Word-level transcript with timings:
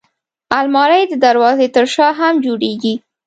الماري 0.59 1.01
د 1.09 1.13
دروازې 1.25 1.67
تر 1.75 1.85
شا 1.93 2.07
هم 2.19 2.33
جوړېږي 2.45 2.93